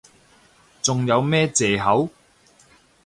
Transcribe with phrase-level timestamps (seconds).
[0.81, 2.09] 仲有咩藉口？